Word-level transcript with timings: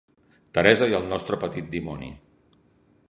Teresa 0.57 0.87
i 0.93 0.97
el 0.99 1.05
nostre 1.11 1.39
petit 1.43 1.69
dimoni. 1.77 2.11